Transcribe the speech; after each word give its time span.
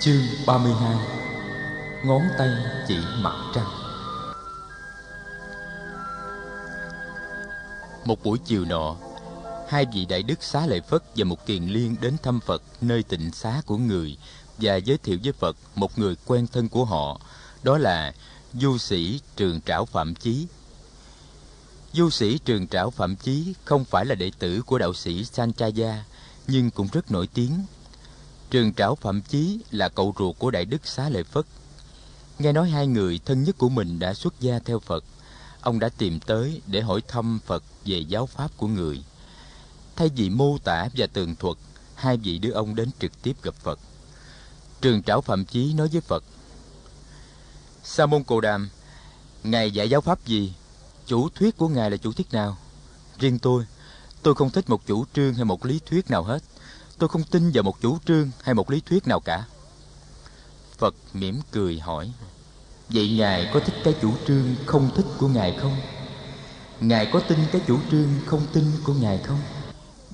Chương 0.00 0.22
32 0.46 0.96
Ngón 2.04 2.22
tay 2.38 2.48
chỉ 2.88 2.96
mặt 3.20 3.52
trăng 3.54 3.66
Một 8.04 8.24
buổi 8.24 8.38
chiều 8.44 8.64
nọ 8.64 8.96
Hai 9.68 9.86
vị 9.94 10.04
Đại 10.04 10.22
Đức 10.22 10.42
Xá 10.42 10.66
Lợi 10.66 10.80
Phất 10.80 11.02
và 11.16 11.24
một 11.24 11.46
kiền 11.46 11.64
liên 11.64 11.96
đến 12.00 12.16
thăm 12.22 12.40
Phật 12.40 12.62
nơi 12.80 13.02
tịnh 13.02 13.32
xá 13.32 13.62
của 13.66 13.76
người 13.76 14.16
và 14.58 14.76
giới 14.76 14.98
thiệu 14.98 15.18
với 15.24 15.32
Phật 15.32 15.56
một 15.74 15.98
người 15.98 16.14
quen 16.26 16.46
thân 16.52 16.68
của 16.68 16.84
họ, 16.84 17.20
đó 17.62 17.78
là 17.78 18.14
du 18.54 18.78
sĩ 18.78 19.20
Trường 19.36 19.60
Trảo 19.60 19.84
Phạm 19.84 20.14
Chí. 20.14 20.46
Du 21.92 22.10
sĩ 22.10 22.38
Trường 22.38 22.68
Trảo 22.68 22.90
Phạm 22.90 23.16
Chí 23.16 23.54
không 23.64 23.84
phải 23.84 24.04
là 24.06 24.14
đệ 24.14 24.30
tử 24.38 24.62
của 24.62 24.78
đạo 24.78 24.94
sĩ 24.94 25.24
Sanchaya, 25.24 26.04
nhưng 26.46 26.70
cũng 26.70 26.88
rất 26.92 27.10
nổi 27.10 27.28
tiếng 27.34 27.64
Trường 28.50 28.74
trảo 28.74 28.94
Phạm 28.94 29.22
Chí 29.22 29.58
là 29.70 29.88
cậu 29.88 30.14
ruột 30.18 30.38
của 30.38 30.50
Đại 30.50 30.64
Đức 30.64 30.86
Xá 30.86 31.08
Lợi 31.08 31.24
Phất. 31.24 31.44
Nghe 32.38 32.52
nói 32.52 32.70
hai 32.70 32.86
người 32.86 33.20
thân 33.24 33.44
nhất 33.44 33.58
của 33.58 33.68
mình 33.68 33.98
đã 33.98 34.14
xuất 34.14 34.40
gia 34.40 34.58
theo 34.58 34.78
Phật, 34.78 35.04
ông 35.60 35.78
đã 35.78 35.88
tìm 35.88 36.20
tới 36.20 36.62
để 36.66 36.80
hỏi 36.80 37.02
thăm 37.08 37.38
Phật 37.46 37.64
về 37.84 37.98
giáo 37.98 38.26
pháp 38.26 38.50
của 38.56 38.66
người. 38.66 39.02
Thay 39.96 40.08
vì 40.16 40.30
mô 40.30 40.58
tả 40.58 40.88
và 40.96 41.06
tường 41.06 41.36
thuật, 41.36 41.56
hai 41.94 42.16
vị 42.16 42.38
đưa 42.38 42.50
ông 42.50 42.74
đến 42.74 42.90
trực 43.00 43.22
tiếp 43.22 43.36
gặp 43.42 43.54
Phật. 43.54 43.78
Trường 44.80 45.02
trảo 45.02 45.20
Phạm 45.20 45.44
Chí 45.44 45.72
nói 45.72 45.88
với 45.88 46.00
Phật, 46.00 46.24
Sa 47.84 48.06
môn 48.06 48.24
Cồ 48.24 48.40
Đàm, 48.40 48.68
Ngài 49.44 49.70
dạy 49.70 49.90
giáo 49.90 50.00
pháp 50.00 50.26
gì? 50.26 50.54
Chủ 51.06 51.28
thuyết 51.28 51.56
của 51.56 51.68
Ngài 51.68 51.90
là 51.90 51.96
chủ 51.96 52.12
thuyết 52.12 52.32
nào? 52.32 52.56
Riêng 53.18 53.38
tôi, 53.38 53.64
tôi 54.22 54.34
không 54.34 54.50
thích 54.50 54.70
một 54.70 54.86
chủ 54.86 55.04
trương 55.14 55.34
hay 55.34 55.44
một 55.44 55.66
lý 55.66 55.80
thuyết 55.86 56.10
nào 56.10 56.22
hết 56.22 56.42
tôi 57.00 57.08
không 57.08 57.24
tin 57.24 57.50
vào 57.50 57.62
một 57.62 57.80
chủ 57.80 57.98
trương 58.06 58.30
hay 58.42 58.54
một 58.54 58.70
lý 58.70 58.80
thuyết 58.80 59.06
nào 59.06 59.20
cả. 59.20 59.44
Phật 60.78 60.94
mỉm 61.12 61.40
cười 61.50 61.78
hỏi, 61.78 62.12
vậy 62.88 63.10
ngài 63.10 63.46
có 63.52 63.60
thích 63.60 63.74
cái 63.84 63.94
chủ 64.00 64.14
trương 64.26 64.56
không 64.66 64.90
thích 64.96 65.06
của 65.18 65.28
ngài 65.28 65.52
không? 65.52 65.76
Ngài 66.80 67.06
có 67.06 67.20
tin 67.20 67.38
cái 67.52 67.60
chủ 67.66 67.80
trương 67.90 68.20
không 68.26 68.46
tin 68.52 68.64
của 68.84 68.94
ngài 68.94 69.18
không? 69.18 69.40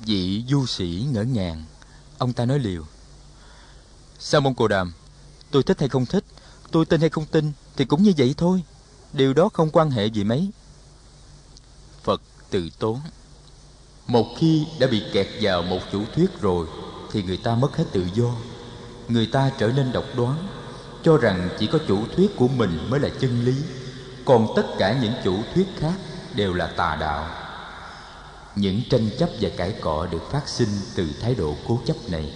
Vị 0.06 0.45
du 0.48 0.67
sĩ 0.67 1.06
ngỡ 1.12 1.23
ngàng, 1.23 1.65
ông 2.19 2.33
ta 2.33 2.45
nói 2.45 2.59
liều, 2.59 2.83
sao 4.19 4.41
mong 4.41 4.55
cồ 4.55 4.69
đàm, 4.69 4.93
tôi 5.50 5.62
thích 5.62 5.81
hay 5.81 5.89
không 5.89 6.06
thích? 6.06 6.25
Tôi 6.71 6.87
tin 6.87 7.00
hay 7.00 7.11
không 7.11 7.27
tin 7.27 7.53
thì 7.77 7.84
cũng 7.84 8.03
như 8.03 8.12
vậy 8.19 8.34
thôi, 8.37 8.62
điều 9.12 9.34
đó 9.34 9.48
không 9.53 9.71
quan 9.71 9.91
hệ 9.91 10.06
gì 10.06 10.25
mấy. 10.25 10.50
Phật 12.03 12.23
từ 12.50 12.71
tốn 12.78 13.00
một 14.07 14.27
khi 14.39 14.67
đã 14.79 14.87
bị 14.87 15.03
kẹt 15.12 15.27
vào 15.41 15.62
một 15.62 15.81
chủ 15.93 16.03
thuyết 16.15 16.41
rồi, 16.41 16.67
thì 17.12 17.23
người 17.23 17.37
ta 17.37 17.55
mất 17.55 17.77
hết 17.77 17.85
tự 17.93 18.07
do. 18.15 18.31
Người 19.09 19.27
ta 19.27 19.51
trở 19.59 19.69
nên 19.69 19.93
độc 19.93 20.05
đoán, 20.17 20.49
cho 21.03 21.17
rằng 21.17 21.49
chỉ 21.59 21.67
có 21.67 21.79
chủ 21.89 21.99
thuyết 22.17 22.37
của 22.37 22.49
mình 22.49 22.79
mới 22.89 23.01
là 23.01 23.09
chân 23.21 23.45
lý, 23.45 23.55
còn 24.25 24.53
tất 24.57 24.67
cả 24.79 24.99
những 25.03 25.12
chủ 25.25 25.37
thuyết 25.55 25.67
khác 25.79 25.95
đều 26.34 26.55
là 26.55 26.67
tà 26.67 26.97
đạo. 27.01 27.31
Những 28.57 28.81
tranh 28.91 29.11
chấp 29.19 29.29
và 29.41 29.51
cãi 29.57 29.75
cọ 29.81 30.07
được 30.07 30.31
phát 30.31 30.49
sinh 30.49 30.69
từ 30.95 31.07
thái 31.21 31.34
độ 31.34 31.55
cố 31.69 31.81
chấp 31.87 31.97
này. 32.09 32.33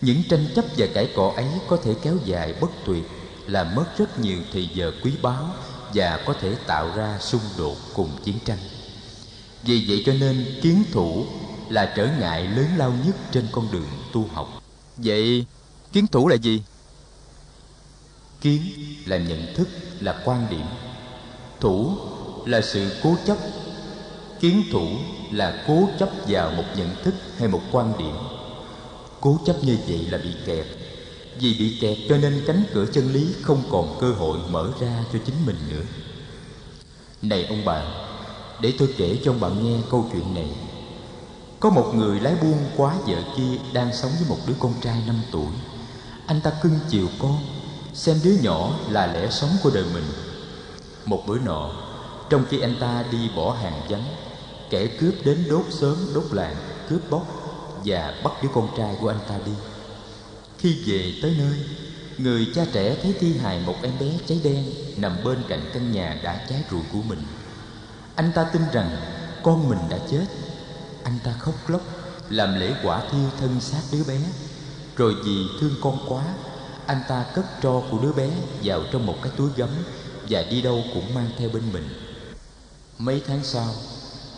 Những 0.00 0.22
tranh 0.28 0.46
chấp 0.56 0.64
và 0.76 0.86
cãi 0.94 1.12
cọ 1.16 1.32
ấy 1.36 1.48
có 1.68 1.76
thể 1.76 1.94
kéo 2.02 2.16
dài 2.24 2.54
bất 2.60 2.70
tuyệt, 2.86 3.10
làm 3.46 3.74
mất 3.74 3.84
rất 3.98 4.18
nhiều 4.18 4.38
thời 4.52 4.68
giờ 4.74 4.92
quý 5.02 5.12
báu 5.22 5.50
và 5.94 6.20
có 6.26 6.34
thể 6.40 6.54
tạo 6.66 6.90
ra 6.96 7.18
xung 7.20 7.40
đột 7.58 7.76
cùng 7.94 8.10
chiến 8.24 8.36
tranh 8.44 8.58
vì 9.66 9.84
vậy 9.88 10.02
cho 10.06 10.12
nên 10.12 10.46
kiến 10.62 10.84
thủ 10.92 11.26
là 11.68 11.92
trở 11.96 12.08
ngại 12.20 12.48
lớn 12.48 12.66
lao 12.76 12.92
nhất 13.06 13.16
trên 13.32 13.46
con 13.52 13.72
đường 13.72 13.88
tu 14.12 14.24
học. 14.32 14.62
Vậy 14.96 15.44
kiến 15.92 16.06
thủ 16.06 16.28
là 16.28 16.36
gì? 16.36 16.62
Kiến 18.40 18.62
là 19.06 19.16
nhận 19.16 19.54
thức 19.54 19.68
là 20.00 20.22
quan 20.24 20.46
điểm. 20.50 20.66
Thủ 21.60 21.96
là 22.46 22.60
sự 22.60 23.00
cố 23.02 23.16
chấp. 23.26 23.36
Kiến 24.40 24.62
thủ 24.72 24.86
là 25.32 25.64
cố 25.66 25.88
chấp 25.98 26.10
vào 26.28 26.50
một 26.50 26.64
nhận 26.76 26.90
thức 27.04 27.14
hay 27.38 27.48
một 27.48 27.62
quan 27.72 27.92
điểm. 27.98 28.14
Cố 29.20 29.40
chấp 29.46 29.64
như 29.64 29.78
vậy 29.88 30.06
là 30.10 30.18
bị 30.18 30.30
kẹt. 30.46 30.66
Vì 31.40 31.54
bị 31.58 31.78
kẹt 31.80 31.98
cho 32.08 32.16
nên 32.16 32.44
cánh 32.46 32.62
cửa 32.72 32.86
chân 32.92 33.12
lý 33.12 33.26
không 33.42 33.62
còn 33.70 33.98
cơ 34.00 34.12
hội 34.12 34.38
mở 34.50 34.72
ra 34.80 35.04
cho 35.12 35.18
chính 35.26 35.46
mình 35.46 35.56
nữa. 35.70 35.82
Này 37.22 37.46
ông 37.46 37.64
bạn 37.64 38.05
để 38.60 38.72
tôi 38.78 38.88
kể 38.96 39.18
cho 39.24 39.32
bạn 39.32 39.64
nghe 39.64 39.78
câu 39.90 40.08
chuyện 40.12 40.34
này. 40.34 40.48
Có 41.60 41.70
một 41.70 41.92
người 41.94 42.20
lái 42.20 42.34
buôn 42.42 42.58
quá 42.76 42.94
vợ 43.06 43.16
kia 43.36 43.58
Đang 43.72 43.92
sống 43.92 44.10
với 44.18 44.28
một 44.28 44.38
đứa 44.46 44.54
con 44.58 44.74
trai 44.80 45.02
năm 45.06 45.16
tuổi. 45.32 45.52
Anh 46.26 46.40
ta 46.40 46.52
cưng 46.62 46.78
chiều 46.88 47.08
con, 47.18 47.38
Xem 47.94 48.16
đứa 48.24 48.34
nhỏ 48.42 48.70
là 48.90 49.06
lẽ 49.06 49.30
sống 49.30 49.50
của 49.62 49.70
đời 49.74 49.84
mình. 49.94 50.04
Một 51.04 51.22
bữa 51.26 51.38
nọ, 51.38 51.70
Trong 52.30 52.44
khi 52.50 52.60
anh 52.60 52.74
ta 52.80 53.04
đi 53.10 53.30
bỏ 53.36 53.56
hàng 53.62 53.80
vắng, 53.88 54.04
Kẻ 54.70 54.86
cướp 54.86 55.14
đến 55.24 55.44
đốt 55.50 55.64
sớm, 55.70 55.96
đốt 56.14 56.24
làng, 56.30 56.56
Cướp 56.88 57.10
bóc 57.10 57.26
Và 57.84 58.14
bắt 58.24 58.32
đứa 58.42 58.48
con 58.54 58.68
trai 58.76 58.96
của 59.00 59.08
anh 59.08 59.20
ta 59.28 59.38
đi. 59.46 59.52
Khi 60.58 60.76
về 60.86 61.12
tới 61.22 61.34
nơi, 61.38 61.58
Người 62.18 62.46
cha 62.54 62.64
trẻ 62.72 62.96
thấy 63.02 63.14
thi 63.20 63.38
hài 63.38 63.60
một 63.66 63.74
em 63.82 63.92
bé 64.00 64.06
cháy 64.26 64.40
đen 64.44 64.64
Nằm 64.96 65.16
bên 65.24 65.38
cạnh 65.48 65.70
căn 65.74 65.92
nhà 65.92 66.20
đã 66.22 66.46
cháy 66.48 66.62
rụi 66.70 66.82
của 66.92 67.00
mình 67.08 67.22
anh 68.16 68.32
ta 68.32 68.44
tin 68.44 68.62
rằng 68.72 68.90
con 69.42 69.68
mình 69.68 69.78
đã 69.90 69.98
chết. 70.10 70.26
Anh 71.04 71.18
ta 71.24 71.32
khóc 71.38 71.54
lóc, 71.68 71.80
làm 72.28 72.60
lễ 72.60 72.74
quả 72.82 73.02
thiêu 73.10 73.30
thân 73.40 73.60
xác 73.60 73.80
đứa 73.92 74.04
bé. 74.08 74.18
Rồi 74.96 75.14
vì 75.24 75.46
thương 75.60 75.74
con 75.82 75.98
quá, 76.08 76.24
anh 76.86 77.00
ta 77.08 77.24
cất 77.34 77.44
tro 77.62 77.82
của 77.90 77.98
đứa 78.02 78.12
bé 78.12 78.30
vào 78.62 78.82
trong 78.92 79.06
một 79.06 79.14
cái 79.22 79.32
túi 79.36 79.50
gấm 79.56 79.68
và 80.28 80.42
đi 80.50 80.62
đâu 80.62 80.82
cũng 80.94 81.14
mang 81.14 81.28
theo 81.38 81.48
bên 81.48 81.62
mình. 81.72 81.88
Mấy 82.98 83.22
tháng 83.26 83.44
sau, 83.44 83.68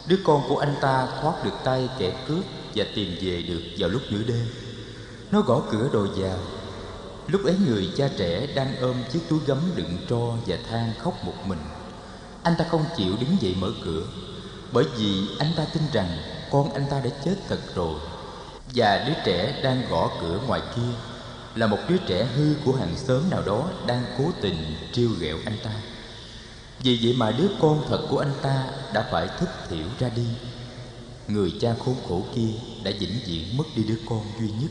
đứa 0.06 0.18
con 0.24 0.42
của 0.48 0.58
anh 0.58 0.74
ta 0.80 1.08
thoát 1.20 1.44
được 1.44 1.54
tay 1.64 1.88
kẻ 1.98 2.12
cướp 2.28 2.44
và 2.74 2.84
tìm 2.94 3.16
về 3.20 3.42
được 3.42 3.62
vào 3.78 3.90
lúc 3.90 4.02
nửa 4.10 4.22
đêm. 4.22 4.46
Nó 5.30 5.40
gõ 5.40 5.62
cửa 5.70 5.88
đòi 5.92 6.08
vào. 6.16 6.38
Lúc 7.26 7.44
ấy 7.44 7.56
người 7.66 7.92
cha 7.96 8.08
trẻ 8.18 8.46
đang 8.54 8.76
ôm 8.80 8.96
chiếc 9.12 9.20
túi 9.28 9.38
gấm 9.46 9.58
đựng 9.76 9.98
tro 10.10 10.36
và 10.46 10.56
than 10.70 10.92
khóc 10.98 11.24
một 11.24 11.34
mình 11.46 11.58
anh 12.48 12.56
ta 12.56 12.64
không 12.70 12.84
chịu 12.96 13.16
đứng 13.20 13.36
dậy 13.40 13.54
mở 13.58 13.72
cửa, 13.84 14.02
bởi 14.72 14.84
vì 14.96 15.28
anh 15.38 15.52
ta 15.56 15.64
tin 15.74 15.82
rằng 15.92 16.18
con 16.50 16.72
anh 16.72 16.84
ta 16.90 17.00
đã 17.00 17.10
chết 17.24 17.34
thật 17.48 17.58
rồi. 17.74 17.94
Và 18.74 19.04
đứa 19.06 19.12
trẻ 19.24 19.60
đang 19.62 19.88
gõ 19.90 20.10
cửa 20.20 20.40
ngoài 20.46 20.60
kia 20.76 20.92
là 21.54 21.66
một 21.66 21.78
đứa 21.88 21.96
trẻ 21.96 22.26
hư 22.36 22.54
của 22.64 22.72
hàng 22.72 22.96
xóm 22.96 23.30
nào 23.30 23.42
đó 23.42 23.70
đang 23.86 24.04
cố 24.18 24.24
tình 24.40 24.56
trêu 24.92 25.08
ghẹo 25.20 25.36
anh 25.44 25.56
ta. 25.64 25.70
Vì 26.82 26.98
vậy 27.02 27.14
mà 27.16 27.30
đứa 27.30 27.48
con 27.60 27.84
thật 27.88 28.06
của 28.10 28.18
anh 28.18 28.32
ta 28.42 28.66
đã 28.92 29.08
phải 29.10 29.28
thất 29.38 29.68
thiểu 29.68 29.86
ra 29.98 30.08
đi. 30.16 30.26
Người 31.28 31.52
cha 31.60 31.74
khốn 31.84 31.94
khổ 32.08 32.22
kia 32.34 32.50
đã 32.84 32.90
vĩnh 33.00 33.18
viễn 33.26 33.56
mất 33.56 33.64
đi 33.76 33.84
đứa 33.84 33.98
con 34.08 34.22
duy 34.40 34.48
nhất. 34.60 34.70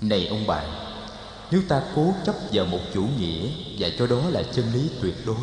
Này 0.00 0.26
ông 0.26 0.46
bạn 0.46 0.66
nếu 1.50 1.62
ta 1.68 1.82
cố 1.94 2.14
chấp 2.26 2.34
vào 2.52 2.66
một 2.66 2.80
chủ 2.94 3.04
nghĩa 3.18 3.48
và 3.78 3.88
cho 3.98 4.06
đó 4.06 4.20
là 4.30 4.42
chân 4.42 4.64
lý 4.74 4.90
tuyệt 5.02 5.26
đối 5.26 5.36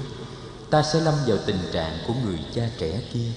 ta 0.70 0.84
sẽ 0.84 1.00
lâm 1.00 1.14
vào 1.28 1.38
tình 1.46 1.60
trạng 1.72 1.98
của 2.08 2.14
người 2.26 2.40
cha 2.56 2.70
trẻ 2.78 3.02
kia. 3.14 3.32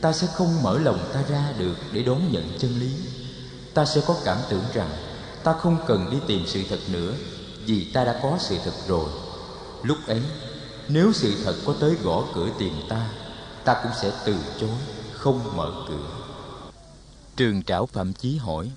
Ta 0.00 0.12
sẽ 0.12 0.26
không 0.26 0.62
mở 0.62 0.78
lòng 0.78 1.10
ta 1.14 1.22
ra 1.28 1.52
được 1.58 1.76
để 1.92 2.02
đón 2.02 2.32
nhận 2.32 2.58
chân 2.58 2.80
lý. 2.80 2.90
Ta 3.74 3.84
sẽ 3.84 4.00
có 4.06 4.16
cảm 4.24 4.38
tưởng 4.48 4.64
rằng 4.74 4.90
ta 5.44 5.52
không 5.52 5.78
cần 5.86 6.10
đi 6.10 6.18
tìm 6.26 6.46
sự 6.46 6.62
thật 6.68 6.80
nữa, 6.88 7.14
vì 7.66 7.92
ta 7.92 8.04
đã 8.04 8.20
có 8.22 8.38
sự 8.40 8.56
thật 8.64 8.74
rồi. 8.88 9.10
Lúc 9.82 9.98
ấy, 10.06 10.22
nếu 10.88 11.12
sự 11.12 11.34
thật 11.44 11.54
có 11.66 11.74
tới 11.80 11.94
gõ 12.02 12.24
cửa 12.34 12.48
tìm 12.58 12.72
ta 12.88 13.10
ta 13.64 13.80
cũng 13.82 13.92
sẽ 14.02 14.12
từ 14.24 14.36
chối, 14.60 14.78
không 15.12 15.56
mở 15.56 15.72
cửa. 15.88 16.10
Trường 17.36 17.62
trảo 17.62 17.86
phạm 17.86 18.12
chí 18.12 18.36
hỏi, 18.36 18.70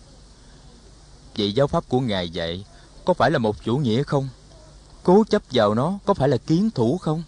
vậy 1.38 1.54
giáo 1.54 1.68
pháp 1.68 1.90
của 1.90 2.00
ngài 2.00 2.30
dạy 2.30 2.66
có 3.06 3.14
phải 3.14 3.32
là 3.32 3.38
một 3.38 3.56
chủ 3.64 3.78
nghĩa 3.78 4.04
không? 4.04 4.30
Cố 5.04 5.24
chấp 5.30 5.42
vào 5.52 5.74
nó 5.74 6.00
có 6.06 6.14
phải 6.14 6.30
là 6.30 6.38
kiến 6.38 6.70
thủ 6.76 6.98
không? 6.98 7.24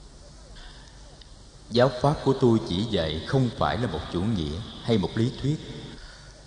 Giáo 1.72 1.92
pháp 2.02 2.14
của 2.26 2.34
tôi 2.34 2.60
chỉ 2.70 2.84
dạy 2.84 3.22
không 3.28 3.50
phải 3.58 3.78
là 3.78 3.88
một 3.88 4.00
chủ 4.14 4.22
nghĩa 4.22 4.58
hay 4.84 4.98
một 4.98 5.10
lý 5.16 5.32
thuyết. 5.42 5.56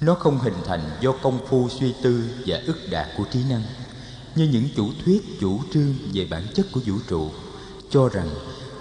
Nó 0.01 0.15
không 0.15 0.39
hình 0.39 0.55
thành 0.65 0.91
do 1.01 1.13
công 1.13 1.39
phu 1.47 1.69
suy 1.69 1.95
tư 2.03 2.25
và 2.47 2.61
ức 2.67 2.77
đạt 2.91 3.07
của 3.17 3.25
trí 3.31 3.41
năng 3.51 3.63
Như 4.35 4.49
những 4.53 4.69
chủ 4.77 4.89
thuyết 5.05 5.41
chủ 5.41 5.61
trương 5.75 5.95
về 6.15 6.27
bản 6.31 6.43
chất 6.55 6.67
của 6.73 6.81
vũ 6.87 6.95
trụ 7.09 7.31
Cho 7.91 8.09
rằng 8.09 8.29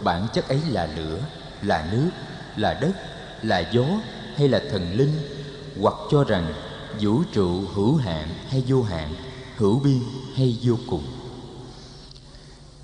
bản 0.03 0.27
chất 0.33 0.47
ấy 0.47 0.61
là 0.69 0.89
lửa, 0.95 1.19
là 1.61 1.89
nước, 1.91 2.09
là 2.55 2.73
đất, 2.81 2.93
là 3.43 3.69
gió 3.71 3.85
hay 4.35 4.47
là 4.47 4.61
thần 4.71 4.93
linh 4.93 5.13
Hoặc 5.81 5.95
cho 6.11 6.23
rằng 6.23 6.53
vũ 7.01 7.23
trụ 7.33 7.61
hữu 7.73 7.95
hạn 7.95 8.27
hay 8.49 8.63
vô 8.67 8.83
hạn, 8.83 9.13
hữu 9.57 9.79
biên 9.79 9.99
hay 10.35 10.57
vô 10.61 10.75
cùng 10.87 11.03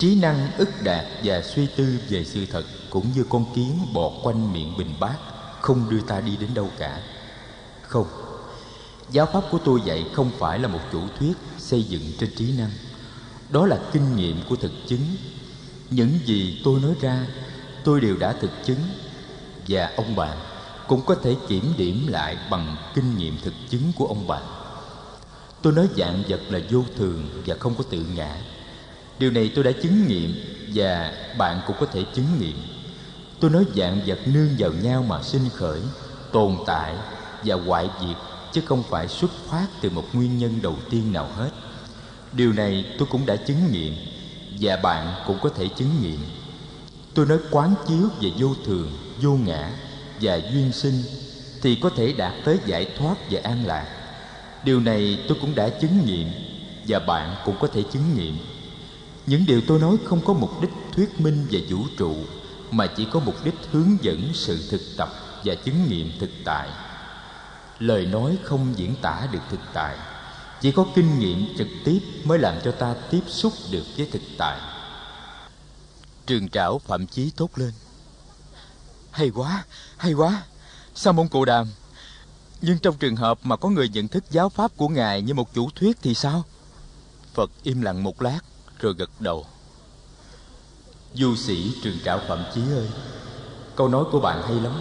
trí 0.04 0.16
năng 0.16 0.52
ức 0.58 0.70
đạt 0.84 1.06
và 1.24 1.42
suy 1.42 1.68
tư 1.68 2.00
về 2.10 2.26
sự 2.26 2.46
thật 2.46 2.64
cũng 2.90 3.06
như 3.16 3.26
con 3.30 3.46
kiến 3.56 3.80
bọt 3.94 4.12
quanh 4.24 4.54
miệng 4.54 4.78
bình 4.78 4.94
bát 5.00 5.16
không 5.62 5.90
đưa 5.90 6.02
ta 6.02 6.22
đi 6.22 6.38
đến 6.38 6.50
đâu 6.54 6.70
cả. 6.78 7.02
Không, 7.82 8.08
giáo 9.12 9.26
pháp 9.34 9.44
của 9.52 9.58
tôi 9.66 9.82
dạy 9.86 10.06
không 10.14 10.32
phải 10.40 10.60
là 10.60 10.68
một 10.68 10.80
chủ 10.92 11.02
thuyết 11.20 11.34
xây 11.58 11.84
dựng 11.84 12.02
trên 12.20 12.30
trí 12.36 12.58
năng. 12.58 12.70
Đó 13.50 13.66
là 13.66 13.80
kinh 13.94 14.16
nghiệm 14.16 14.42
của 14.50 14.56
thực 14.56 14.72
chứng. 14.88 15.06
Những 15.90 16.20
gì 16.26 16.62
tôi 16.64 16.80
nói 16.80 16.94
ra, 17.02 17.28
tôi 17.84 18.02
đều 18.02 18.18
đã 18.18 18.34
thực 18.34 18.52
chứng. 18.66 18.80
Và 19.68 19.92
ông 19.96 20.16
bạn 20.16 20.38
cũng 20.88 21.02
có 21.06 21.16
thể 21.16 21.36
kiểm 21.48 21.74
điểm 21.78 22.08
lại 22.08 22.38
bằng 22.50 22.76
kinh 22.96 23.18
nghiệm 23.18 23.38
thực 23.44 23.54
chứng 23.70 23.92
của 23.98 24.06
ông 24.06 24.28
bạn. 24.28 24.44
Tôi 25.62 25.74
nói 25.74 25.88
dạng 25.98 26.24
vật 26.28 26.42
là 26.50 26.60
vô 26.72 26.84
thường 26.98 27.44
và 27.46 27.56
không 27.60 27.76
có 27.76 27.84
tự 27.90 28.06
ngã 28.16 28.38
điều 29.20 29.32
này 29.32 29.52
tôi 29.56 29.64
đã 29.64 29.72
chứng 29.72 30.08
nghiệm 30.08 30.36
và 30.74 31.14
bạn 31.38 31.62
cũng 31.68 31.76
có 31.80 31.86
thể 31.86 32.04
chứng 32.14 32.40
nghiệm. 32.40 32.58
Tôi 33.40 33.52
nói 33.52 33.66
dạng 33.76 34.02
vật 34.06 34.20
nương 34.26 34.50
vào 34.58 34.72
nhau 34.72 35.04
mà 35.08 35.22
sinh 35.24 35.50
khởi, 35.56 35.80
tồn 36.32 36.58
tại 36.66 36.96
và 37.44 37.56
hoại 37.56 37.90
diệt, 38.02 38.18
chứ 38.52 38.62
không 38.66 38.84
phải 38.90 39.08
xuất 39.08 39.32
phát 39.50 39.68
từ 39.82 39.90
một 39.90 40.06
nguyên 40.14 40.38
nhân 40.38 40.60
đầu 40.62 40.76
tiên 40.90 41.14
nào 41.14 41.30
hết. 41.36 41.50
Điều 42.32 42.54
này 42.54 42.86
tôi 42.98 43.08
cũng 43.12 43.26
đã 43.26 43.36
chứng 43.36 43.72
nghiệm 43.72 43.96
và 44.60 44.76
bạn 44.76 45.14
cũng 45.28 45.38
có 45.42 45.50
thể 45.50 45.68
chứng 45.68 46.02
nghiệm. 46.02 46.20
Tôi 47.14 47.26
nói 47.26 47.38
quán 47.52 47.76
chiếu 47.88 48.10
về 48.22 48.32
vô 48.38 48.56
thường, 48.66 48.92
vô 49.22 49.32
ngã 49.32 49.72
và 50.22 50.36
duyên 50.36 50.72
sinh 50.72 51.04
thì 51.62 51.76
có 51.76 51.90
thể 51.90 52.14
đạt 52.14 52.34
tới 52.46 52.58
giải 52.66 52.88
thoát 52.98 53.16
và 53.30 53.40
an 53.44 53.66
lạc. 53.66 53.88
Điều 54.64 54.80
này 54.80 55.20
tôi 55.28 55.38
cũng 55.42 55.56
đã 55.56 55.70
chứng 55.70 56.06
nghiệm 56.06 56.28
và 56.88 57.00
bạn 57.00 57.36
cũng 57.46 57.56
có 57.60 57.68
thể 57.68 57.84
chứng 57.94 58.16
nghiệm 58.16 58.38
những 59.26 59.46
điều 59.46 59.62
tôi 59.68 59.80
nói 59.80 59.98
không 60.06 60.26
có 60.26 60.34
mục 60.34 60.62
đích 60.62 60.72
thuyết 60.96 61.20
minh 61.20 61.48
về 61.52 61.64
vũ 61.70 61.78
trụ, 61.98 62.16
mà 62.72 62.88
chỉ 62.98 63.08
có 63.12 63.20
mục 63.20 63.36
đích 63.44 63.56
hướng 63.72 63.98
dẫn 64.02 64.32
sự 64.34 64.68
thực 64.70 64.82
tập 64.98 65.10
và 65.44 65.56
chứng 65.56 65.90
nghiệm 65.90 66.12
thực 66.20 66.30
tại. 66.46 66.70
Lời 67.80 68.06
nói 68.06 68.38
không 68.44 68.74
diễn 68.76 68.96
tả 69.02 69.28
được 69.32 69.40
thực 69.50 69.60
tại, 69.74 69.98
chỉ 70.62 70.72
có 70.72 70.86
kinh 70.96 71.20
nghiệm 71.20 71.58
trực 71.58 71.68
tiếp 71.86 72.00
mới 72.24 72.40
làm 72.40 72.56
cho 72.64 72.72
ta 72.72 72.96
tiếp 73.12 73.22
xúc 73.28 73.54
được 73.72 73.84
với 73.98 74.10
thực 74.12 74.22
tại. 74.38 74.60
Trường 76.26 76.50
trảo 76.50 76.80
phạm 76.80 77.08
chí 77.08 77.32
tốt 77.36 77.50
lên. 77.56 77.72
Hay 79.12 79.30
quá 79.30 79.64
hay 79.98 80.14
quá. 80.14 80.44
Sao 80.96 81.14
môn 81.14 81.28
cụ 81.28 81.46
đàm. 81.46 81.68
Nhưng 82.62 82.80
trong 82.80 82.98
trường 82.98 83.16
hợp 83.16 83.40
mà 83.44 83.56
có 83.56 83.70
người 83.70 83.90
nhận 83.90 84.08
thức 84.08 84.24
giáo 84.32 84.50
pháp 84.50 84.78
của 84.78 84.88
ngài 84.88 85.22
như 85.22 85.34
một 85.34 85.54
chủ 85.54 85.70
thuyết 85.76 85.98
thì 86.02 86.14
sao? 86.14 86.44
Phật 87.34 87.52
im 87.64 87.82
lặng 87.82 88.04
một 88.04 88.22
lát 88.22 88.40
rồi 88.84 88.94
gật 88.98 89.10
đầu. 89.20 89.46
Du 91.14 91.36
sĩ 91.36 91.72
trường 91.84 91.98
trạo 92.06 92.20
phạm 92.28 92.44
chí 92.56 92.62
ơi, 92.62 92.88
câu 93.76 93.88
nói 93.88 94.04
của 94.12 94.20
bạn 94.20 94.42
hay 94.44 94.56
lắm. 94.56 94.74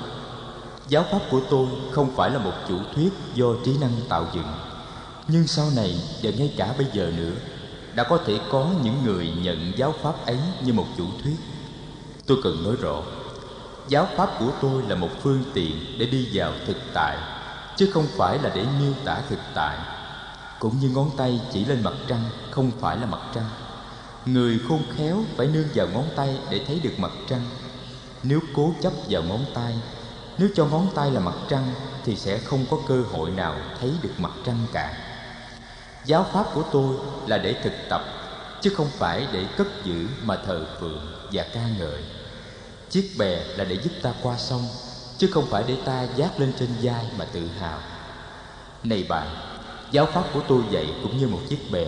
Giáo 0.88 1.04
pháp 1.12 1.20
của 1.30 1.40
tôi 1.50 1.68
không 1.92 2.16
phải 2.16 2.30
là 2.30 2.38
một 2.38 2.52
chủ 2.68 2.78
thuyết 2.94 3.12
do 3.34 3.46
trí 3.64 3.78
năng 3.80 3.92
tạo 4.08 4.26
dựng, 4.34 4.54
nhưng 5.28 5.46
sau 5.46 5.66
này 5.76 6.00
và 6.22 6.30
ngay 6.30 6.54
cả 6.56 6.74
bây 6.78 6.86
giờ 6.92 7.12
nữa, 7.16 7.32
đã 7.94 8.04
có 8.04 8.18
thể 8.26 8.40
có 8.50 8.66
những 8.82 9.04
người 9.04 9.32
nhận 9.42 9.72
giáo 9.76 9.94
pháp 10.02 10.26
ấy 10.26 10.38
như 10.64 10.72
một 10.72 10.86
chủ 10.96 11.04
thuyết. 11.22 11.36
Tôi 12.26 12.38
cần 12.44 12.64
nói 12.64 12.76
rõ, 12.80 13.02
giáo 13.88 14.08
pháp 14.16 14.30
của 14.38 14.50
tôi 14.62 14.82
là 14.88 14.94
một 14.94 15.10
phương 15.22 15.44
tiện 15.54 15.98
để 15.98 16.06
đi 16.06 16.28
vào 16.32 16.52
thực 16.66 16.76
tại, 16.94 17.18
chứ 17.76 17.90
không 17.94 18.06
phải 18.16 18.38
là 18.38 18.52
để 18.54 18.66
miêu 18.80 18.92
tả 19.04 19.22
thực 19.28 19.38
tại. 19.54 19.78
Cũng 20.58 20.80
như 20.80 20.88
ngón 20.88 21.10
tay 21.16 21.40
chỉ 21.52 21.64
lên 21.64 21.82
mặt 21.82 21.94
trăng 22.08 22.24
không 22.50 22.70
phải 22.80 22.96
là 22.96 23.06
mặt 23.06 23.20
trăng 23.34 23.48
người 24.26 24.60
khôn 24.68 24.82
khéo 24.96 25.24
phải 25.36 25.46
nương 25.46 25.68
vào 25.74 25.86
ngón 25.88 26.04
tay 26.16 26.36
để 26.50 26.60
thấy 26.66 26.80
được 26.82 26.92
mặt 26.98 27.10
trăng. 27.28 27.42
Nếu 28.22 28.40
cố 28.54 28.74
chấp 28.80 28.92
vào 29.08 29.22
ngón 29.22 29.44
tay, 29.54 29.74
nếu 30.38 30.48
cho 30.54 30.66
ngón 30.66 30.88
tay 30.94 31.10
là 31.10 31.20
mặt 31.20 31.34
trăng, 31.48 31.74
thì 32.04 32.16
sẽ 32.16 32.38
không 32.38 32.64
có 32.70 32.78
cơ 32.88 33.02
hội 33.12 33.30
nào 33.30 33.56
thấy 33.80 33.90
được 34.02 34.12
mặt 34.18 34.30
trăng 34.46 34.66
cả. 34.72 34.94
Giáo 36.04 36.26
pháp 36.32 36.46
của 36.54 36.62
tôi 36.72 36.96
là 37.26 37.38
để 37.38 37.54
thực 37.62 37.72
tập, 37.88 38.02
chứ 38.60 38.70
không 38.70 38.88
phải 38.98 39.26
để 39.32 39.44
cất 39.56 39.66
giữ 39.84 40.06
mà 40.22 40.36
thờ 40.46 40.66
phượng 40.80 41.06
và 41.32 41.46
ca 41.54 41.68
ngợi. 41.78 42.02
Chiếc 42.90 43.10
bè 43.18 43.44
là 43.56 43.64
để 43.64 43.78
giúp 43.82 43.92
ta 44.02 44.12
qua 44.22 44.38
sông, 44.38 44.68
chứ 45.18 45.28
không 45.32 45.46
phải 45.46 45.64
để 45.66 45.76
ta 45.84 46.06
dát 46.16 46.40
lên 46.40 46.52
trên 46.58 46.68
vai 46.82 47.04
mà 47.18 47.24
tự 47.24 47.48
hào. 47.60 47.78
Này 48.84 49.06
bạn, 49.08 49.26
giáo 49.90 50.06
pháp 50.06 50.24
của 50.34 50.40
tôi 50.48 50.62
dạy 50.70 50.94
cũng 51.02 51.18
như 51.18 51.28
một 51.28 51.40
chiếc 51.48 51.70
bè 51.72 51.86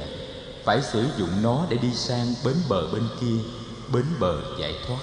phải 0.64 0.82
sử 0.82 1.08
dụng 1.16 1.42
nó 1.42 1.66
để 1.68 1.76
đi 1.76 1.94
sang 1.94 2.34
bến 2.44 2.56
bờ 2.68 2.92
bên 2.92 3.08
kia, 3.20 3.38
bến 3.92 4.04
bờ 4.20 4.42
giải 4.60 4.74
thoát. 4.86 5.00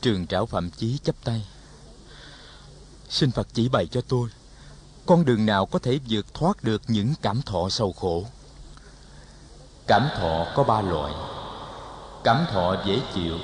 Trường 0.00 0.26
trảo 0.26 0.46
phạm 0.46 0.70
chí 0.70 0.98
chắp 1.04 1.14
tay. 1.24 1.46
Xin 3.08 3.30
phật 3.30 3.46
chỉ 3.52 3.68
bày 3.68 3.86
cho 3.86 4.00
tôi, 4.08 4.28
con 5.06 5.24
đường 5.24 5.46
nào 5.46 5.66
có 5.66 5.78
thể 5.78 5.98
vượt 6.08 6.34
thoát 6.34 6.64
được 6.64 6.82
những 6.88 7.14
cảm 7.22 7.42
thọ 7.42 7.68
sầu 7.68 7.92
khổ? 7.92 8.24
Cảm 9.86 10.08
thọ 10.16 10.46
có 10.54 10.64
ba 10.64 10.80
loại. 10.80 11.12
Cảm 12.24 12.46
thọ 12.52 12.76
dễ 12.86 13.00
chịu, 13.14 13.38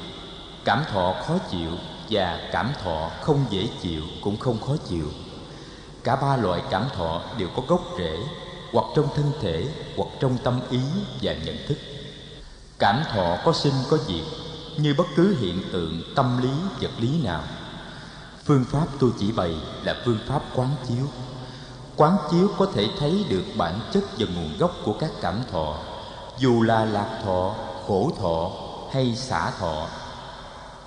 cảm 0.64 0.84
thọ 0.92 1.14
khó 1.26 1.38
chịu 1.50 1.70
và 2.10 2.48
cảm 2.52 2.72
thọ 2.84 3.10
không 3.20 3.44
dễ 3.50 3.68
chịu 3.82 4.02
cũng 4.24 4.36
không 4.36 4.60
khó 4.60 4.76
chịu. 4.88 5.06
Cả 6.04 6.16
ba 6.16 6.36
loại 6.36 6.62
cảm 6.70 6.84
thọ 6.94 7.22
đều 7.38 7.48
có 7.56 7.62
gốc 7.68 7.80
rễ 7.98 8.16
hoặc 8.72 8.84
trong 8.96 9.08
thân 9.16 9.32
thể, 9.40 9.66
hoặc 9.96 10.08
trong 10.20 10.38
tâm 10.44 10.60
ý 10.70 10.80
và 11.22 11.32
nhận 11.32 11.56
thức. 11.68 11.78
Cảm 12.78 13.02
thọ 13.12 13.36
có 13.44 13.52
sinh 13.52 13.74
có 13.90 13.98
diệt, 14.06 14.24
như 14.76 14.94
bất 14.98 15.06
cứ 15.16 15.36
hiện 15.40 15.62
tượng, 15.72 16.02
tâm 16.16 16.42
lý, 16.42 16.50
vật 16.80 16.90
lý 16.98 17.22
nào. 17.22 17.42
Phương 18.44 18.64
pháp 18.64 18.86
tôi 18.98 19.10
chỉ 19.18 19.32
bày 19.32 19.54
là 19.84 19.96
phương 20.04 20.18
pháp 20.28 20.42
quán 20.54 20.68
chiếu. 20.88 21.06
Quán 21.96 22.16
chiếu 22.30 22.50
có 22.58 22.66
thể 22.74 22.86
thấy 22.98 23.24
được 23.28 23.44
bản 23.56 23.80
chất 23.92 24.04
và 24.18 24.26
nguồn 24.34 24.58
gốc 24.58 24.72
của 24.84 24.92
các 24.92 25.10
cảm 25.20 25.42
thọ, 25.52 25.76
dù 26.38 26.62
là 26.62 26.84
lạc 26.84 27.20
thọ, 27.24 27.54
khổ 27.86 28.12
thọ 28.20 28.50
hay 28.92 29.16
xả 29.16 29.50
thọ. 29.50 29.86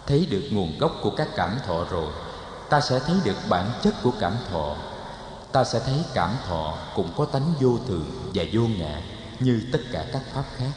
Thấy 0.08 0.28
được 0.30 0.44
nguồn 0.52 0.78
gốc 0.78 0.92
của 1.02 1.12
các 1.18 1.28
cảm 1.36 1.58
thọ 1.68 1.86
rồi, 1.92 2.12
ta 2.70 2.82
sẽ 2.82 3.00
thấy 3.00 3.16
được 3.24 3.36
bản 3.50 3.72
chất 3.84 3.94
của 4.04 4.12
cảm 4.20 4.34
thọ 4.52 4.76
ta 5.54 5.64
sẽ 5.64 5.80
thấy 5.80 5.96
cảm 6.14 6.36
thọ 6.48 6.78
cũng 6.96 7.10
có 7.18 7.26
tánh 7.26 7.54
vô 7.62 7.78
thường 7.88 8.06
và 8.34 8.44
vô 8.54 8.62
ngã 8.62 9.02
như 9.40 9.62
tất 9.72 9.80
cả 9.92 10.06
các 10.14 10.22
pháp 10.34 10.44
khác. 10.58 10.72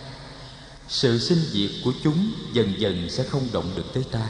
Sự 0.89 1.19
sinh 1.19 1.39
diệt 1.53 1.71
của 1.85 1.93
chúng 2.03 2.31
dần 2.53 2.81
dần 2.81 3.09
sẽ 3.11 3.25
không 3.25 3.43
động 3.53 3.71
được 3.77 3.95
tới 3.95 4.05
ta. 4.13 4.27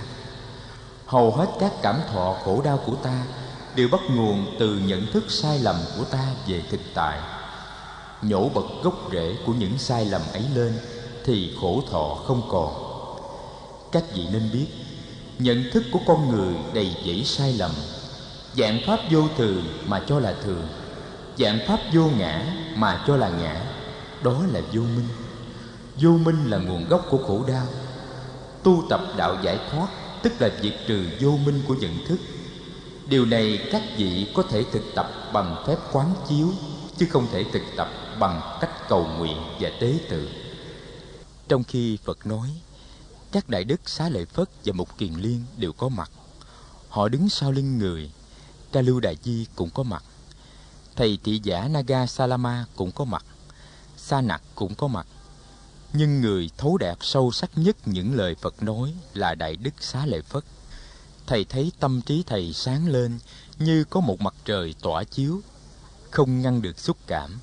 Hầu 1.07 1.31
hết 1.31 1.47
các 1.61 1.73
cảm 1.83 2.01
thọ 2.13 2.37
khổ 2.45 2.63
đau 2.65 2.81
của 2.87 2.95
ta 2.95 3.25
đều 3.75 3.89
bắt 3.89 4.01
nguồn 4.11 4.57
từ 4.59 4.79
nhận 4.79 5.13
thức 5.13 5.25
sai 5.29 5.59
lầm 5.59 5.77
của 5.99 6.05
ta 6.05 6.27
về 6.47 6.63
thực 6.71 6.81
tại. 6.95 7.21
Nhổ 8.23 8.49
bật 8.49 8.67
gốc 8.83 8.95
rễ 9.13 9.37
của 9.47 9.53
những 9.53 9.79
sai 9.79 10.05
lầm 10.05 10.23
ấy 10.33 10.45
lên 10.55 10.79
thì 11.25 11.57
khổ 11.61 11.83
thọ 11.91 12.15
không 12.27 12.43
còn. 12.51 12.75
Các 13.93 14.05
vị 14.15 14.27
nên 14.33 14.51
biết, 14.53 14.67
nhận 15.39 15.71
thức 15.73 15.85
của 15.93 16.01
con 16.07 16.31
người 16.31 16.55
đầy 16.75 16.97
dẫy 17.07 17.25
sai 17.25 17.53
lầm 17.53 17.71
dạng 18.57 18.81
pháp 18.87 19.01
vô 19.11 19.29
thường 19.37 19.65
mà 19.87 20.03
cho 20.09 20.21
là 20.21 20.35
thường. 20.45 20.69
Dạng 21.39 21.59
pháp 21.69 21.81
vô 21.93 22.11
ngã 22.19 22.47
mà 22.77 23.05
cho 23.07 23.17
là 23.17 23.29
ngã. 23.29 23.67
Đó 24.23 24.43
là 24.53 24.61
vô 24.73 24.83
minh. 24.83 25.09
Vô 25.97 26.11
minh 26.11 26.51
là 26.51 26.59
nguồn 26.59 26.89
gốc 26.89 27.07
của 27.11 27.19
khổ 27.19 27.45
đau. 27.49 27.67
Tu 28.63 28.85
tập 28.91 29.01
đạo 29.17 29.37
giải 29.43 29.59
thoát, 29.71 29.89
tức 30.23 30.33
là 30.39 30.51
diệt 30.63 30.75
trừ 30.87 31.05
vô 31.21 31.31
minh 31.31 31.63
của 31.69 31.75
nhận 31.75 32.07
thức. 32.07 32.19
Điều 33.09 33.27
này 33.27 33.69
các 33.73 33.83
vị 33.97 34.33
có 34.35 34.43
thể 34.43 34.65
thực 34.73 34.83
tập 34.95 35.11
bằng 35.33 35.65
phép 35.67 35.77
quán 35.93 36.15
chiếu, 36.29 36.53
chứ 36.97 37.07
không 37.11 37.27
thể 37.33 37.45
thực 37.53 37.63
tập 37.77 37.89
bằng 38.19 38.59
cách 38.61 38.89
cầu 38.89 39.07
nguyện 39.19 39.37
và 39.61 39.71
tế 39.81 39.99
tự. 40.09 40.29
Trong 41.49 41.65
khi 41.65 41.99
phật 42.05 42.27
nói, 42.27 42.49
các 43.33 43.49
đại 43.49 43.65
đức 43.65 43.89
xá 43.89 44.09
lợi 44.09 44.25
phất 44.25 44.49
và 44.65 44.73
mục 44.73 44.99
kiền 44.99 45.15
liên 45.15 45.45
đều 45.57 45.73
có 45.73 45.89
mặt. 45.89 46.11
Họ 46.89 47.09
đứng 47.09 47.29
sau 47.29 47.53
lưng 47.53 47.79
người 47.79 48.11
ca 48.77 48.83
lưu 48.83 49.01
đại 49.01 49.17
di 49.23 49.47
cũng 49.55 49.71
có 49.71 49.83
mặt. 49.83 50.05
Thầy 50.97 51.19
thị 51.25 51.41
giả 51.43 51.69
naga 51.69 52.07
salama 52.07 52.67
cũng 52.77 52.93
có 52.93 53.05
mặt. 53.05 53.25
Sa 53.97 54.21
nặc 54.21 54.43
cũng 54.55 54.75
có 54.75 54.89
mặt. 54.89 55.07
Nhưng 55.93 56.21
người 56.21 56.51
thấu 56.57 56.79
đạt 56.79 56.99
sâu 57.01 57.33
sắc 57.33 57.51
nhất 57.57 57.77
những 57.85 58.15
lời 58.15 58.35
phật 58.35 58.63
nói 58.63 58.95
là 59.15 59.35
đại 59.35 59.57
đức 59.57 59.71
xá 59.81 60.07
lợi 60.07 60.23
phất. 60.23 60.45
Thầy 61.27 61.45
thấy 61.45 61.73
tâm 61.81 62.01
trí 62.03 62.23
thầy 62.27 62.53
sáng 62.53 62.89
lên 62.89 63.19
như 63.59 63.85
có 63.85 64.01
một 64.01 64.21
mặt 64.21 64.35
trời 64.45 64.75
tỏa 64.83 65.05
chiếu 65.05 65.41
không 66.11 66.43
ngăn 66.43 66.63
được 66.63 66.79
xúc 66.79 66.97
cảm. 67.07 67.39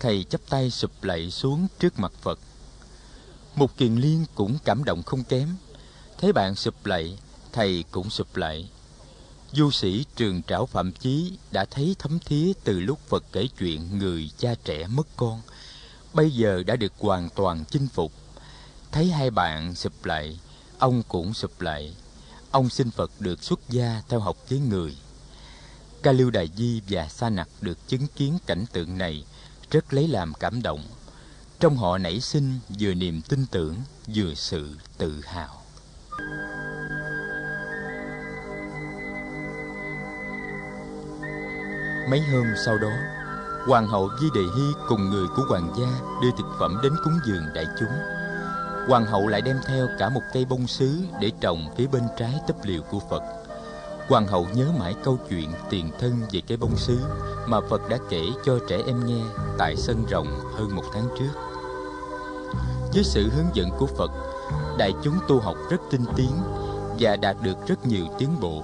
Thầy 0.00 0.24
chắp 0.24 0.40
tay 0.48 0.70
sụp 0.70 1.04
lạy 1.04 1.30
xuống 1.30 1.66
trước 1.78 1.98
mặt 1.98 2.12
phật. 2.22 2.38
Mục 3.54 3.76
Kiền 3.76 3.94
Liên 3.94 4.24
cũng 4.34 4.58
cảm 4.64 4.84
động 4.84 5.02
không 5.02 5.24
kém. 5.24 5.56
Thấy 6.18 6.32
bạn 6.32 6.54
sụp 6.54 6.86
lạy, 6.86 7.18
thầy 7.52 7.84
cũng 7.90 8.10
sụp 8.10 8.36
lạy. 8.36 8.70
Du 9.56 9.70
sĩ 9.70 10.04
trường 10.16 10.42
trảo 10.42 10.66
phạm 10.66 10.92
chí 10.92 11.38
đã 11.50 11.64
thấy 11.64 11.96
thấm 11.98 12.18
thía 12.24 12.52
từ 12.64 12.80
lúc 12.80 12.98
Phật 13.08 13.24
kể 13.32 13.48
chuyện 13.58 13.98
người 13.98 14.30
cha 14.38 14.54
trẻ 14.64 14.86
mất 14.86 15.06
con. 15.16 15.40
Bây 16.14 16.30
giờ 16.30 16.62
đã 16.66 16.76
được 16.76 16.92
hoàn 16.98 17.28
toàn 17.30 17.64
chinh 17.70 17.88
phục. 17.88 18.12
Thấy 18.92 19.10
hai 19.10 19.30
bạn 19.30 19.74
sụp 19.74 20.04
lại, 20.04 20.38
ông 20.78 21.02
cũng 21.08 21.34
sụp 21.34 21.60
lại, 21.60 21.94
Ông 22.54 22.70
xin 22.70 22.90
Phật 22.90 23.10
được 23.20 23.42
xuất 23.42 23.60
gia 23.68 24.02
theo 24.08 24.20
học 24.20 24.36
với 24.50 24.58
người. 24.58 24.96
ca 26.02 26.12
lưu 26.12 26.30
đại 26.30 26.50
di 26.56 26.80
và 26.88 27.08
sa 27.08 27.30
nặc 27.30 27.48
được 27.60 27.88
chứng 27.88 28.06
kiến 28.16 28.38
cảnh 28.46 28.64
tượng 28.72 28.98
này 28.98 29.24
rất 29.70 29.94
lấy 29.94 30.08
làm 30.08 30.34
cảm 30.34 30.62
động 30.62 30.84
trong 31.60 31.76
họ 31.76 31.98
nảy 31.98 32.20
sinh 32.20 32.58
vừa 32.78 32.94
niềm 32.94 33.20
tin 33.28 33.46
tưởng 33.46 33.76
vừa 34.14 34.34
sự 34.34 34.76
tự 34.98 35.20
hào 35.24 35.62
mấy 42.10 42.20
hôm 42.20 42.46
sau 42.64 42.78
đó, 42.78 42.90
hoàng 43.66 43.86
hậu 43.86 44.10
di 44.20 44.26
đề 44.34 44.40
hy 44.56 44.72
cùng 44.88 45.10
người 45.10 45.26
của 45.36 45.42
hoàng 45.48 45.72
gia 45.78 45.86
đưa 46.22 46.30
thực 46.38 46.46
phẩm 46.60 46.80
đến 46.82 46.92
cúng 47.04 47.18
dường 47.26 47.44
đại 47.54 47.66
chúng. 47.80 47.88
Hoàng 48.88 49.06
hậu 49.06 49.28
lại 49.28 49.40
đem 49.40 49.56
theo 49.66 49.88
cả 49.98 50.08
một 50.08 50.20
cây 50.32 50.44
bông 50.44 50.66
sứ 50.66 50.98
để 51.20 51.30
trồng 51.40 51.74
phía 51.76 51.86
bên 51.86 52.02
trái 52.18 52.34
tấp 52.46 52.56
liều 52.62 52.82
của 52.90 52.98
phật. 53.10 53.22
Hoàng 54.08 54.26
hậu 54.26 54.46
nhớ 54.54 54.66
mãi 54.78 54.94
câu 55.04 55.18
chuyện 55.30 55.52
tiền 55.70 55.90
thân 56.00 56.20
về 56.32 56.40
cây 56.48 56.56
bông 56.56 56.76
sứ 56.76 56.98
mà 57.46 57.60
phật 57.70 57.88
đã 57.88 57.98
kể 58.08 58.26
cho 58.44 58.58
trẻ 58.68 58.78
em 58.86 59.06
nghe 59.06 59.22
tại 59.58 59.76
sân 59.76 60.04
rồng 60.10 60.26
hơn 60.54 60.76
một 60.76 60.84
tháng 60.92 61.06
trước. 61.18 61.40
Với 62.94 63.04
sự 63.04 63.30
hướng 63.36 63.54
dẫn 63.54 63.70
của 63.78 63.86
phật, 63.86 64.10
đại 64.78 64.92
chúng 65.02 65.14
tu 65.28 65.40
học 65.40 65.56
rất 65.70 65.80
tinh 65.90 66.04
tiến 66.16 66.32
và 66.98 67.16
đạt 67.16 67.36
được 67.42 67.66
rất 67.66 67.86
nhiều 67.86 68.06
tiến 68.18 68.40
bộ 68.40 68.62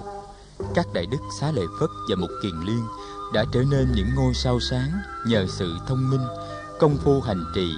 các 0.74 0.86
đại 0.92 1.06
đức 1.06 1.18
xá 1.40 1.52
lợi 1.52 1.66
phất 1.80 1.90
và 2.08 2.16
mục 2.16 2.30
kiền 2.42 2.60
liên 2.66 2.84
đã 3.32 3.44
trở 3.52 3.62
nên 3.70 3.92
những 3.94 4.14
ngôi 4.14 4.34
sao 4.34 4.60
sáng 4.60 4.90
nhờ 5.26 5.46
sự 5.48 5.76
thông 5.86 6.10
minh, 6.10 6.26
công 6.78 6.96
phu 6.96 7.20
hành 7.20 7.44
trì 7.54 7.72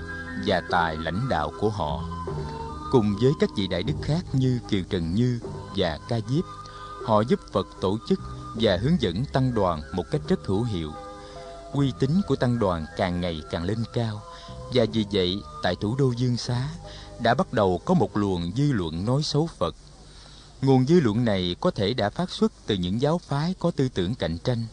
và 0.47 0.63
tài 0.71 0.97
lãnh 0.97 1.29
đạo 1.29 1.53
của 1.61 1.71
họ. 1.71 2.05
Cùng 2.91 3.15
với 3.23 3.33
các 3.41 3.51
vị 3.57 3.67
đại 3.67 3.83
đức 3.83 3.95
khác 4.03 4.25
như 4.33 4.59
kiều 4.69 4.83
trần 4.91 5.15
như 5.15 5.41
và 5.77 5.99
ca 6.09 6.21
diếp, 6.29 6.45
họ 7.05 7.21
giúp 7.21 7.41
phật 7.53 7.67
tổ 7.81 7.99
chức 8.09 8.21
và 8.55 8.77
hướng 8.77 9.01
dẫn 9.01 9.25
tăng 9.25 9.55
đoàn 9.55 9.83
một 9.93 10.05
cách 10.11 10.21
rất 10.29 10.47
hữu 10.47 10.65
hiệu. 10.65 10.93
Uy 11.73 11.93
tín 11.99 12.11
của 12.29 12.37
tăng 12.37 12.59
đoàn 12.59 12.87
càng 12.97 13.21
ngày 13.21 13.43
càng 13.51 13.65
lên 13.65 13.85
cao 13.93 14.23
và 14.75 14.85
vì 14.93 15.07
vậy 15.13 15.43
tại 15.63 15.77
thủ 15.81 15.97
đô 15.97 16.13
dương 16.17 16.37
xá 16.37 16.69
đã 17.21 17.35
bắt 17.35 17.53
đầu 17.53 17.81
có 17.85 17.95
một 17.95 18.17
luồng 18.17 18.53
dư 18.57 18.73
luận 18.73 19.05
nói 19.05 19.23
xấu 19.23 19.47
phật 19.47 19.75
nguồn 20.63 20.87
dư 20.87 21.01
luận 21.01 21.25
này 21.25 21.57
có 21.61 21.71
thể 21.71 21.95
đã 21.95 22.11
phát 22.11 22.31
xuất 22.31 22.53
từ 22.67 22.75
những 22.75 23.01
giáo 23.01 23.19
phái 23.19 23.55
có 23.59 23.71
tư 23.71 23.89
tưởng 23.89 24.15
cạnh 24.15 24.39
tranh. 24.39 24.67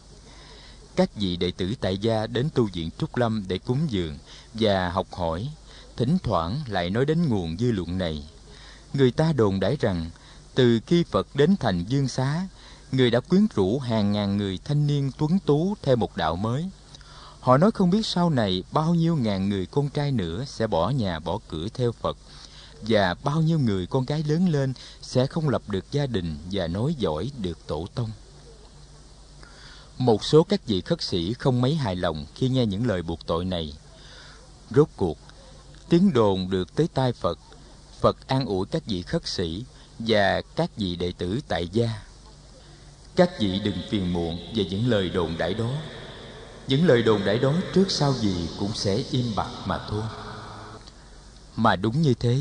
Các 0.96 1.10
vị 1.16 1.36
đệ 1.36 1.50
tử 1.50 1.74
tại 1.80 1.98
gia 1.98 2.26
đến 2.26 2.48
tu 2.54 2.68
viện 2.72 2.90
trúc 2.98 3.16
lâm 3.16 3.44
để 3.48 3.58
cúng 3.58 3.78
dường 3.88 4.18
và 4.54 4.90
học 4.90 5.06
hỏi, 5.12 5.48
thỉnh 5.96 6.18
thoảng 6.22 6.60
lại 6.66 6.90
nói 6.90 7.06
đến 7.06 7.28
nguồn 7.28 7.56
dư 7.58 7.72
luận 7.72 7.98
này. 7.98 8.28
Người 8.94 9.10
ta 9.10 9.32
đồn 9.32 9.60
đãi 9.60 9.76
rằng, 9.80 10.10
từ 10.54 10.80
khi 10.86 11.04
phật 11.04 11.26
đến 11.34 11.56
thành 11.60 11.84
dương 11.84 12.08
xá, 12.08 12.48
người 12.92 13.10
đã 13.10 13.20
quyến 13.20 13.46
rũ 13.54 13.78
hàng 13.78 14.12
ngàn 14.12 14.36
người 14.36 14.58
thanh 14.64 14.86
niên 14.86 15.10
tuấn 15.18 15.38
tú 15.46 15.74
theo 15.82 15.96
một 15.96 16.16
đạo 16.16 16.36
mới. 16.36 16.70
Họ 17.40 17.56
nói 17.56 17.70
không 17.70 17.90
biết 17.90 18.06
sau 18.06 18.30
này 18.30 18.62
bao 18.72 18.94
nhiêu 18.94 19.16
ngàn 19.16 19.48
người 19.48 19.66
con 19.66 19.88
trai 19.88 20.12
nữa 20.12 20.44
sẽ 20.46 20.66
bỏ 20.66 20.90
nhà 20.90 21.18
bỏ 21.18 21.38
cửa 21.48 21.68
theo 21.74 21.92
phật 21.92 22.16
và 22.82 23.14
bao 23.24 23.42
nhiêu 23.42 23.58
người 23.58 23.86
con 23.86 24.04
gái 24.04 24.24
lớn 24.26 24.48
lên 24.48 24.72
sẽ 25.02 25.26
không 25.26 25.48
lập 25.48 25.62
được 25.68 25.84
gia 25.92 26.06
đình 26.06 26.36
và 26.50 26.66
nối 26.66 26.94
dõi 26.94 27.30
được 27.38 27.66
tổ 27.66 27.86
tông. 27.94 28.10
Một 29.98 30.24
số 30.24 30.42
các 30.42 30.66
vị 30.66 30.80
khất 30.80 31.02
sĩ 31.02 31.32
không 31.32 31.60
mấy 31.60 31.74
hài 31.74 31.96
lòng 31.96 32.26
khi 32.34 32.48
nghe 32.48 32.66
những 32.66 32.86
lời 32.86 33.02
buộc 33.02 33.26
tội 33.26 33.44
này. 33.44 33.72
Rốt 34.70 34.88
cuộc, 34.96 35.18
tiếng 35.88 36.12
đồn 36.12 36.50
được 36.50 36.74
tới 36.74 36.88
tai 36.94 37.12
phật. 37.12 37.38
Phật 38.00 38.28
an 38.28 38.46
ủi 38.46 38.66
các 38.66 38.86
vị 38.86 39.02
khất 39.02 39.26
sĩ 39.26 39.64
và 39.98 40.42
các 40.56 40.70
vị 40.76 40.96
đệ 40.96 41.12
tử 41.18 41.40
tại 41.48 41.68
gia. 41.72 41.90
Các 43.16 43.30
vị 43.40 43.60
đừng 43.64 43.76
phiền 43.90 44.12
muộn 44.12 44.38
về 44.54 44.64
những 44.64 44.88
lời 44.88 45.10
đồn 45.10 45.38
đãi 45.38 45.54
đó. 45.54 45.70
Những 46.66 46.86
lời 46.86 47.02
đồn 47.02 47.24
đãi 47.24 47.38
đó 47.38 47.54
trước 47.74 47.90
sau 47.90 48.12
gì 48.12 48.48
cũng 48.58 48.74
sẽ 48.74 48.96
im 49.10 49.32
bặt 49.36 49.48
mà 49.66 49.80
thôi. 49.90 50.02
Mà 51.56 51.76
đúng 51.76 52.02
như 52.02 52.14
thế 52.14 52.40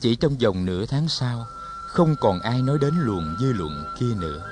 chỉ 0.00 0.16
trong 0.16 0.36
vòng 0.38 0.64
nửa 0.64 0.86
tháng 0.86 1.08
sau, 1.08 1.46
không 1.86 2.14
còn 2.20 2.40
ai 2.40 2.62
nói 2.62 2.78
đến 2.80 2.94
luồng 2.98 3.36
dư 3.40 3.52
luận 3.52 3.84
kia 3.98 4.14
nữa. 4.20 4.42